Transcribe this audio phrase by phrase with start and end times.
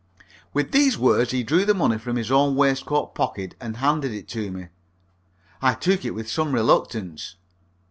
[0.51, 4.27] With these words he drew the money from his own waistcoat pocket, and handed it
[4.29, 4.69] to me.
[5.61, 7.35] I took it with some reluctance.